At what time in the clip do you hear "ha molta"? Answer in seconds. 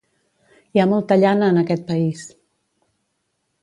0.83-1.19